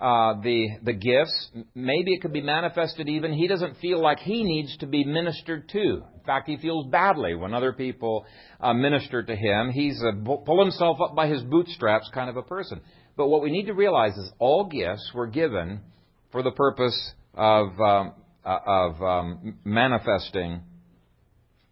[0.00, 1.50] uh, the the gifts.
[1.74, 5.68] Maybe it could be manifested even he doesn't feel like he needs to be ministered
[5.70, 6.04] to.
[6.30, 8.24] Fact, he feels badly when other people
[8.60, 9.70] uh, minister to him.
[9.72, 12.80] He's a pull himself up by his bootstraps kind of a person.
[13.16, 15.80] But what we need to realize is all gifts were given
[16.30, 18.12] for the purpose of um,
[18.44, 20.60] uh, of um, manifesting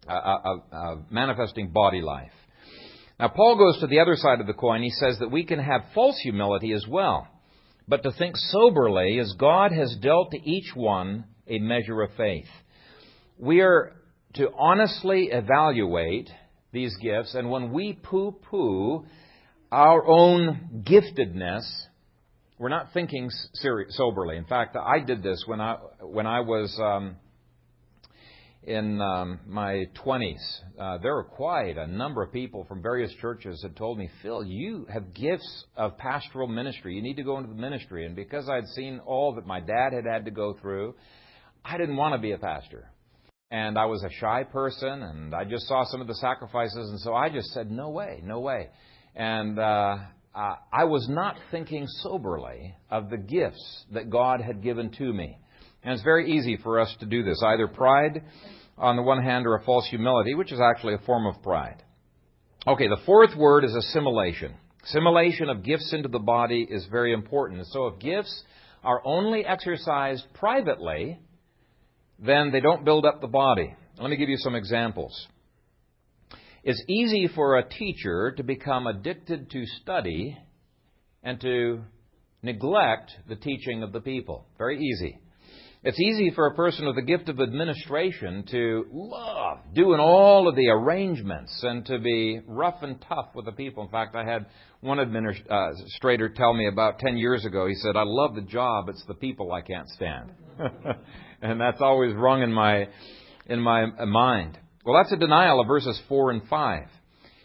[0.09, 2.33] uh, uh, manifesting body life.
[3.17, 4.83] Now, Paul goes to the other side of the coin.
[4.83, 7.29] He says that we can have false humility as well
[7.87, 12.45] but to think soberly as God has dealt to each one a measure of faith.
[13.39, 13.93] We are
[14.35, 16.29] to honestly evaluate
[16.71, 19.05] these gifts, and when we poo poo
[19.71, 21.63] our own giftedness,
[22.57, 23.29] we're not thinking
[23.89, 24.37] soberly.
[24.37, 27.15] In fact, I did this when I when I was um,
[28.63, 30.35] in um, my 20s,
[30.79, 34.43] uh, there were quite a number of people from various churches that told me, Phil,
[34.43, 36.93] you have gifts of pastoral ministry.
[36.93, 38.05] You need to go into the ministry.
[38.05, 40.95] And because I'd seen all that my dad had had to go through,
[41.63, 42.91] I didn't want to be a pastor.
[43.51, 46.99] And I was a shy person, and I just saw some of the sacrifices, and
[46.99, 48.69] so I just said, no way, no way.
[49.15, 49.97] And uh,
[50.35, 55.37] I was not thinking soberly of the gifts that God had given to me.
[55.83, 58.23] And it's very easy for us to do this, either pride
[58.77, 61.81] on the one hand or a false humility, which is actually a form of pride.
[62.67, 64.53] Okay, the fourth word is assimilation.
[64.83, 67.65] Assimilation of gifts into the body is very important.
[67.67, 68.43] So if gifts
[68.83, 71.19] are only exercised privately,
[72.23, 73.75] then they don't build up the body.
[73.99, 75.27] Let me give you some examples.
[76.63, 80.37] It's easy for a teacher to become addicted to study
[81.23, 81.81] and to
[82.41, 84.45] neglect the teaching of the people.
[84.57, 85.19] Very easy.
[85.81, 90.57] It's easy for a person with the gift of administration to love doing all of
[90.57, 93.83] the arrangements and to be rough and tough with the people.
[93.83, 94.47] In fact, I had
[94.81, 98.89] one administrator uh, tell me about 10 years ago, he said, I love the job,
[98.89, 100.31] it's the people I can't stand.
[101.41, 102.87] and that's always rung in my,
[103.45, 104.57] in my mind.
[104.85, 106.83] Well, that's a denial of verses 4 and 5.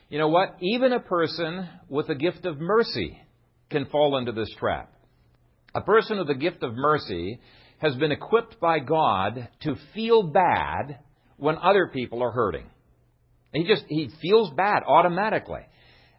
[0.08, 0.56] You know what?
[0.60, 3.18] Even a person with the gift of mercy
[3.70, 4.92] can fall into this trap.
[5.74, 7.40] A person with the gift of mercy
[7.78, 10.98] has been equipped by God to feel bad
[11.36, 12.66] when other people are hurting.
[13.52, 15.62] He just he feels bad automatically.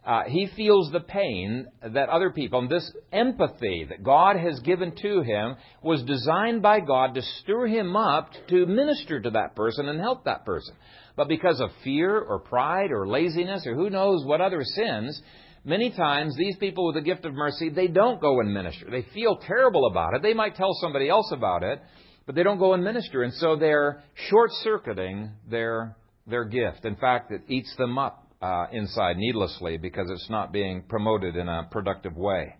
[0.06, 4.94] Uh, he feels the pain that other people, and this empathy that God has given
[5.02, 9.88] to him was designed by God to stir him up to minister to that person
[9.88, 10.76] and help that person.
[11.16, 15.20] But because of fear or pride or laziness or who knows what other sins,
[15.66, 18.86] Many times, these people with the gift of mercy, they don't go and minister.
[18.88, 20.22] They feel terrible about it.
[20.22, 21.82] They might tell somebody else about it,
[22.24, 23.24] but they don't go and minister.
[23.24, 26.84] And so they're short circuiting their, their gift.
[26.84, 31.48] In fact, it eats them up uh, inside needlessly because it's not being promoted in
[31.48, 32.56] a productive way.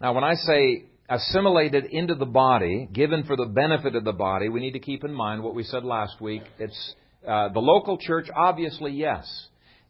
[0.00, 4.48] Now, when I say assimilated into the body, given for the benefit of the body,
[4.48, 6.42] we need to keep in mind what we said last week.
[6.58, 6.94] It's
[7.26, 9.26] uh, the local church, obviously, yes,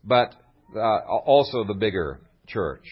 [0.02, 0.34] but
[0.74, 2.84] uh, also the bigger church.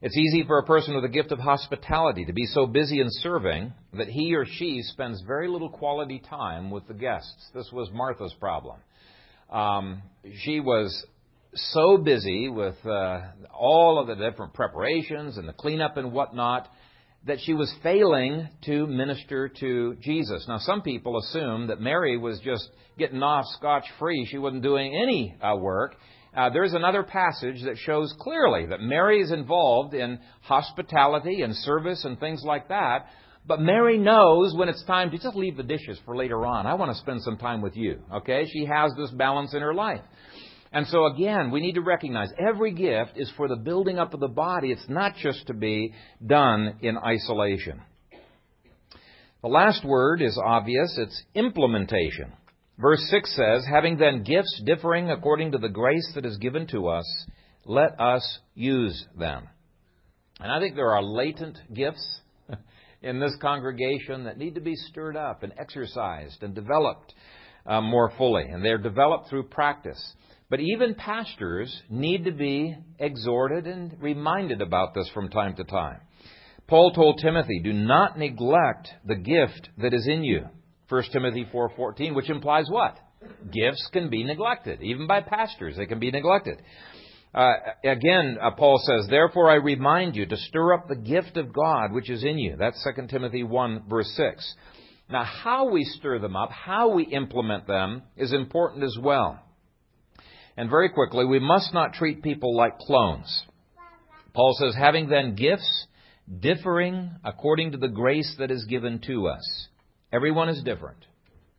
[0.00, 3.06] It's easy for a person with a gift of hospitality to be so busy in
[3.08, 7.48] serving that he or she spends very little quality time with the guests.
[7.54, 8.76] This was Martha's problem.
[9.54, 10.02] Um,
[10.42, 11.06] she was
[11.54, 13.20] so busy with uh,
[13.56, 16.68] all of the different preparations and the cleanup and whatnot
[17.28, 20.44] that she was failing to minister to Jesus.
[20.48, 24.26] Now, some people assume that Mary was just getting off scotch free.
[24.28, 25.94] She wasn't doing any uh, work.
[26.36, 32.04] Uh, there's another passage that shows clearly that Mary is involved in hospitality and service
[32.04, 33.06] and things like that.
[33.46, 36.66] But Mary knows when it's time to just leave the dishes for later on.
[36.66, 38.00] I want to spend some time with you.
[38.12, 38.46] Okay?
[38.50, 40.00] She has this balance in her life.
[40.72, 44.20] And so again, we need to recognize every gift is for the building up of
[44.20, 44.72] the body.
[44.72, 45.92] It's not just to be
[46.24, 47.80] done in isolation.
[49.42, 50.96] The last word is obvious.
[50.98, 52.32] It's implementation.
[52.78, 56.88] Verse 6 says, Having then gifts differing according to the grace that is given to
[56.88, 57.26] us,
[57.66, 59.48] let us use them.
[60.40, 62.20] And I think there are latent gifts
[63.04, 67.14] in this congregation that need to be stirred up and exercised and developed
[67.66, 68.44] uh, more fully.
[68.44, 70.02] And they're developed through practice.
[70.50, 76.00] But even pastors need to be exhorted and reminded about this from time to time.
[76.66, 80.46] Paul told Timothy, Do not neglect the gift that is in you
[80.88, 82.98] 1 Timothy 4:14, which implies what?
[83.50, 85.76] Gifts can be neglected, even by pastors.
[85.76, 86.60] They can be neglected.
[87.34, 91.52] Uh, again, uh, Paul says, "Therefore I remind you to stir up the gift of
[91.52, 94.54] God which is in you." That's 2 Timothy 1 verse 6.
[95.10, 99.38] Now, how we stir them up, how we implement them, is important as well.
[100.56, 103.44] And very quickly, we must not treat people like clones.
[104.32, 105.86] Paul says, having then gifts
[106.40, 109.68] differing according to the grace that is given to us.
[110.12, 111.04] Everyone is different,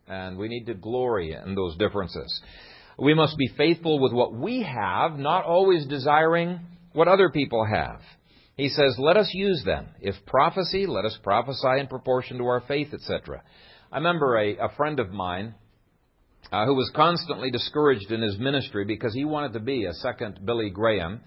[0.07, 2.41] and we need to glory in those differences.
[2.97, 6.59] We must be faithful with what we have, not always desiring
[6.93, 7.99] what other people have.
[8.55, 9.87] He says, Let us use them.
[9.99, 13.43] If prophecy, let us prophesy in proportion to our faith, etc.
[13.91, 15.55] I remember a, a friend of mine
[16.51, 20.39] uh, who was constantly discouraged in his ministry because he wanted to be a second
[20.45, 21.21] Billy Graham.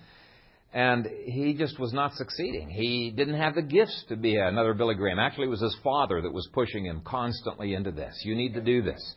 [0.72, 2.68] And he just was not succeeding.
[2.68, 5.18] He didn't have the gifts to be another Billy Graham.
[5.18, 8.20] Actually, it was his father that was pushing him constantly into this.
[8.22, 9.14] You need to do this.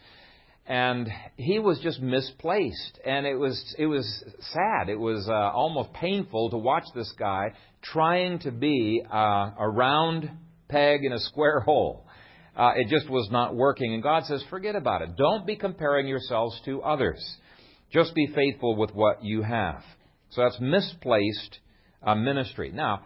[0.66, 3.00] And he was just misplaced.
[3.06, 4.06] And it was, it was
[4.40, 4.90] sad.
[4.90, 10.30] It was uh, almost painful to watch this guy trying to be uh, a round
[10.70, 12.06] peg in a square hole.
[12.56, 13.94] uh, it just was not working.
[13.94, 15.16] And God says, forget about it.
[15.18, 17.22] Don't be comparing yourselves to others.
[17.92, 19.84] Just be faithful with what you have.
[20.30, 21.60] So that's misplaced
[22.04, 22.72] uh, ministry.
[22.74, 23.02] Now,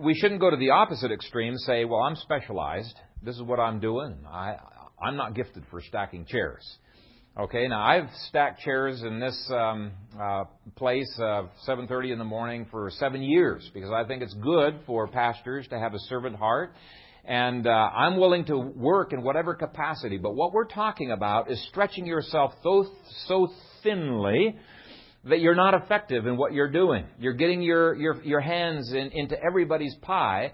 [0.00, 2.94] we shouldn't go to the opposite extreme say, well, I'm specialized.
[3.22, 4.16] This is what I'm doing.
[4.30, 4.56] I,
[5.00, 6.64] I'm not gifted for stacking chairs.
[7.38, 10.44] Okay, now I've stacked chairs in this um, uh,
[10.74, 15.06] place uh, 7:30 in the morning for seven years because I think it's good for
[15.06, 16.72] pastors to have a servant heart,
[17.26, 20.16] and uh, I'm willing to work in whatever capacity.
[20.16, 22.86] But what we're talking about is stretching yourself so
[23.26, 23.48] so
[23.82, 24.56] thinly
[25.24, 27.04] that you're not effective in what you're doing.
[27.18, 30.52] You're getting your your your hands in, into everybody's pie,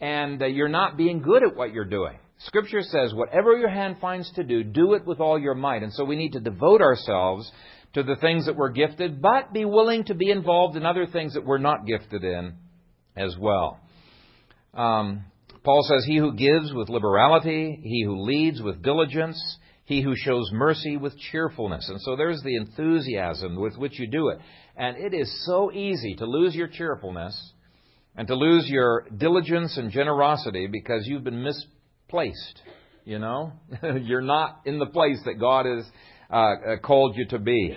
[0.00, 2.18] and uh, you're not being good at what you're doing.
[2.38, 5.82] Scripture says, whatever your hand finds to do, do it with all your might.
[5.82, 7.50] And so we need to devote ourselves
[7.94, 11.34] to the things that we're gifted, but be willing to be involved in other things
[11.34, 12.54] that we're not gifted in
[13.16, 13.80] as well.
[14.74, 15.24] Um,
[15.62, 19.40] Paul says, He who gives with liberality, he who leads with diligence,
[19.84, 21.88] he who shows mercy with cheerfulness.
[21.88, 24.38] And so there's the enthusiasm with which you do it.
[24.76, 27.52] And it is so easy to lose your cheerfulness
[28.16, 31.66] and to lose your diligence and generosity because you've been mis-
[32.08, 32.62] placed.
[33.04, 33.52] You know,
[34.02, 35.84] you're not in the place that God has
[36.30, 37.76] uh, uh, called you to be.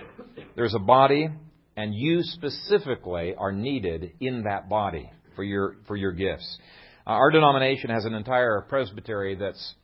[0.56, 1.28] There's a body,
[1.76, 6.58] and you specifically are needed in that body for your for your gifts.
[7.06, 9.76] Uh, our denomination has an entire presbytery that's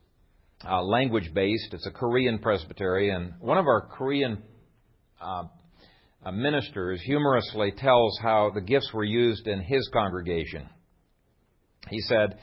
[0.66, 1.74] uh, language based.
[1.74, 4.42] It's a Korean presbytery, and one of our Korean
[5.22, 5.44] uh,
[6.26, 10.70] uh, ministers humorously tells how the gifts were used in his congregation.
[11.90, 12.38] He said,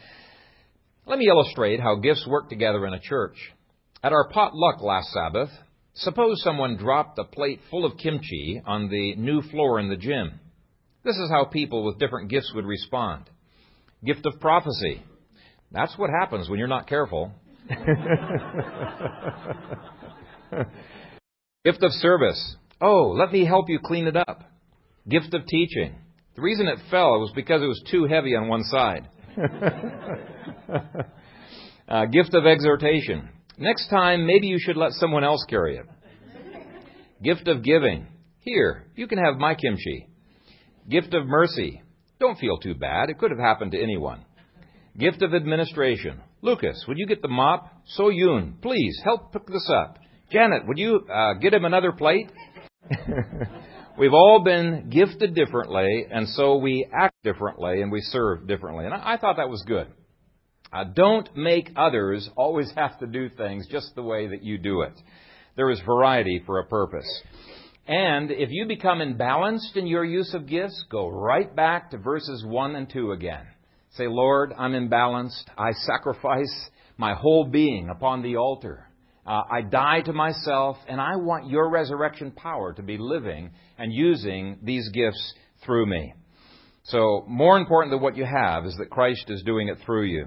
[1.11, 3.35] let me illustrate how gifts work together in a church.
[4.01, 5.51] At our potluck last Sabbath,
[5.95, 10.39] suppose someone dropped a plate full of kimchi on the new floor in the gym.
[11.05, 13.29] This is how people with different gifts would respond.
[14.05, 15.03] Gift of prophecy.
[15.73, 17.33] That's what happens when you're not careful.
[21.65, 22.55] Gift of service.
[22.81, 24.45] Oh, let me help you clean it up.
[25.09, 25.97] Gift of teaching.
[26.37, 29.09] The reason it fell was because it was too heavy on one side.
[31.89, 33.29] uh, gift of exhortation.
[33.59, 35.87] Next time, maybe you should let someone else carry it.
[37.23, 38.07] Gift of giving.
[38.41, 40.09] Here, you can have my kimchi.
[40.89, 41.83] Gift of mercy.
[42.19, 43.11] Don't feel too bad.
[43.11, 44.25] It could have happened to anyone.
[44.99, 46.21] Gift of administration.
[46.43, 47.71] Lucas, would you get the mop?
[47.87, 49.99] So Yoon, please help pick this up.
[50.33, 52.31] Janet, would you uh, get him another plate?
[54.01, 58.87] We've all been gifted differently, and so we act differently and we serve differently.
[58.87, 59.89] And I, thought that was good.
[60.73, 64.81] Uh, don't make others always have to do things just the way that you do
[64.81, 64.95] it.
[65.55, 67.05] There is variety for a purpose.
[67.87, 72.43] And if you become imbalanced in your use of gifts, go right back to verses
[72.43, 73.45] 1 and 2 again.
[73.99, 75.45] Say, Lord, I'm imbalanced.
[75.59, 78.87] I sacrifice my whole being upon the altar.
[79.27, 83.93] Uh, I die to myself, and I want your resurrection power to be living and
[83.93, 86.15] using these gifts through me.
[86.85, 90.27] So, more important than what you have is that Christ is doing it through you.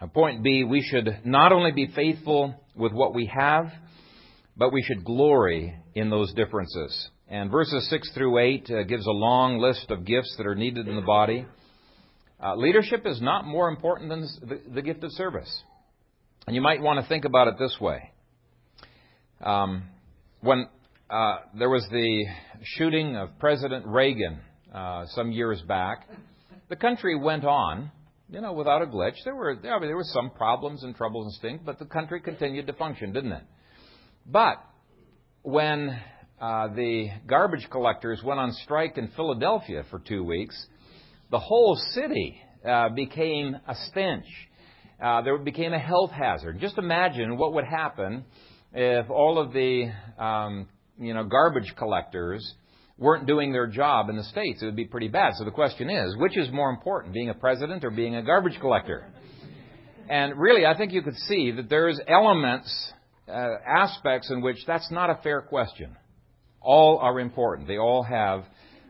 [0.00, 3.66] Uh, point B, we should not only be faithful with what we have,
[4.56, 7.10] but we should glory in those differences.
[7.28, 10.88] And verses 6 through 8 uh, gives a long list of gifts that are needed
[10.88, 11.46] in the body.
[12.42, 15.62] Uh, leadership is not more important than the, the gift of service.
[16.46, 18.12] And you might want to think about it this way.
[19.40, 19.82] Um,
[20.42, 20.68] when
[21.10, 22.24] uh, there was the
[22.62, 24.38] shooting of President Reagan
[24.72, 26.08] uh, some years back,
[26.68, 27.90] the country went on,
[28.30, 29.16] you know, without a glitch.
[29.24, 32.20] There were, I mean, there were some problems and troubles and stink, but the country
[32.20, 33.44] continued to function, didn't it?
[34.24, 34.64] But
[35.42, 35.98] when
[36.40, 40.54] uh, the garbage collectors went on strike in Philadelphia for two weeks,
[41.28, 44.26] the whole city uh, became a stench
[45.02, 46.58] uh, there became a health hazard.
[46.60, 48.24] Just imagine what would happen
[48.72, 50.68] if all of the um,
[50.98, 52.54] you know garbage collectors
[52.98, 54.62] weren't doing their job in the states.
[54.62, 55.34] It would be pretty bad.
[55.36, 58.58] So the question is, which is more important, being a president or being a garbage
[58.60, 59.12] collector?
[60.08, 62.92] And really, I think you could see that there's elements,
[63.28, 65.96] uh, aspects in which that's not a fair question.
[66.60, 67.68] All are important.
[67.68, 68.44] They all have,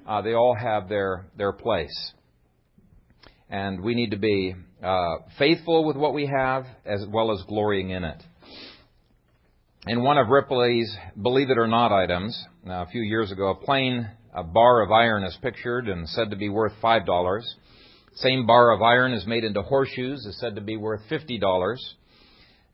[0.06, 2.12] uh, they all have their their place,
[3.50, 7.90] and we need to be uh, faithful with what we have as well as glorying
[7.90, 8.22] in it.
[9.86, 13.54] In one of Ripley's Believe It or Not items, uh, a few years ago, a
[13.54, 17.40] plain a bar of iron is pictured and said to be worth $5.
[18.16, 21.76] Same bar of iron is made into horseshoes, is said to be worth $50.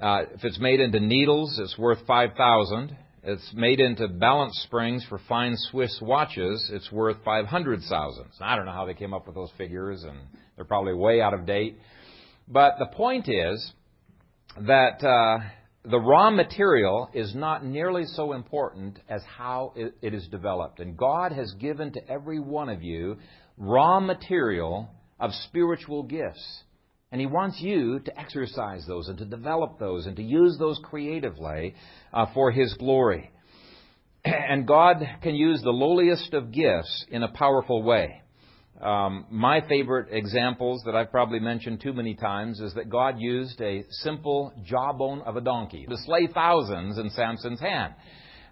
[0.01, 5.21] Uh, if it's made into needles, it's worth 5000 It's made into balance springs for
[5.29, 9.53] fine Swiss watches, it's worth 500000 I don't know how they came up with those
[9.57, 10.19] figures, and
[10.57, 11.79] they're probably way out of date.
[12.49, 13.73] But the point is
[14.61, 15.39] that uh,
[15.89, 20.81] the raw material is not nearly so important as how it, it is developed.
[20.81, 23.19] And God has given to every one of you
[23.57, 26.63] raw material of spiritual gifts.
[27.13, 30.81] And He wants you to exercise those and to develop those and to use those
[30.83, 31.75] creatively
[32.13, 33.31] uh, for His glory.
[34.25, 38.23] And God can use the lowliest of gifts in a powerful way.
[38.81, 43.61] Um, my favorite examples that I've probably mentioned too many times is that God used
[43.61, 47.95] a simple jawbone of a donkey to slay thousands in Samson's hand.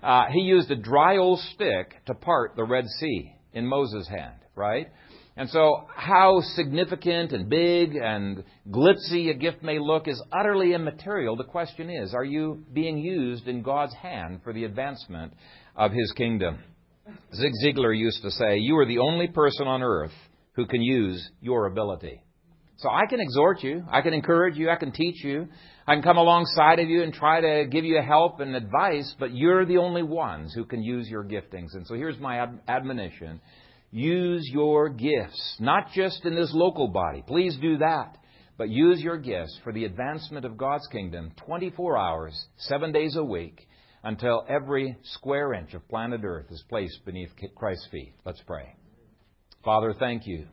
[0.02, 4.36] Uh, he used a dry old stick to part the Red Sea in Moses' hand,
[4.54, 4.88] right?
[5.36, 11.36] And so, how significant and big and glitzy a gift may look is utterly immaterial.
[11.36, 15.32] The question is, are you being used in God's hand for the advancement
[15.76, 16.58] of His kingdom?
[17.34, 20.12] Zig Ziglar used to say, You are the only person on earth
[20.52, 22.22] who can use your ability.
[22.76, 25.48] So I can exhort you, I can encourage you, I can teach you,
[25.86, 29.34] I can come alongside of you and try to give you help and advice, but
[29.34, 31.74] you're the only ones who can use your giftings.
[31.74, 33.40] And so here's my admonition
[33.90, 37.24] Use your gifts, not just in this local body.
[37.26, 38.16] Please do that.
[38.56, 43.24] But use your gifts for the advancement of God's kingdom 24 hours, seven days a
[43.24, 43.66] week,
[44.04, 48.12] until every square inch of planet Earth is placed beneath Christ's feet.
[48.24, 48.74] Let's pray.
[49.64, 50.46] Father, thank you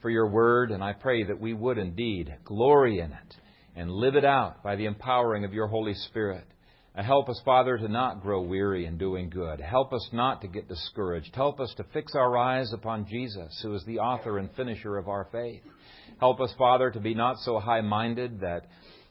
[0.00, 3.34] for your word, and I pray that we would indeed glory in it
[3.74, 6.46] and live it out by the empowering of your Holy Spirit.
[6.94, 9.60] Help us, Father, to not grow weary in doing good.
[9.60, 11.34] Help us not to get discouraged.
[11.34, 15.08] Help us to fix our eyes upon Jesus, who is the author and finisher of
[15.08, 15.62] our faith.
[16.18, 18.66] Help us, Father, to be not so high minded that,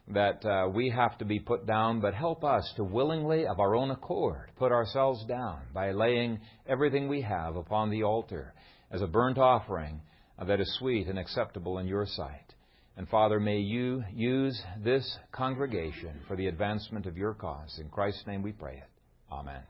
[0.09, 3.75] that uh, we have to be put down, but help us to willingly, of our
[3.75, 8.53] own accord, put ourselves down by laying everything we have upon the altar
[8.91, 10.01] as a burnt offering
[10.45, 12.46] that is sweet and acceptable in your sight.
[12.97, 17.77] And Father, may you use this congregation for the advancement of your cause.
[17.79, 18.89] In Christ's name we pray it.
[19.31, 19.61] Amen.